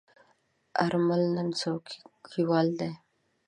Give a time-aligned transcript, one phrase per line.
[0.83, 2.91] آرمل نن څوکیوال دی.